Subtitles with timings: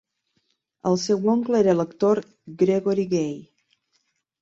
[0.91, 2.25] El seu oncle era l'actor
[2.65, 3.41] Gregory Gaye.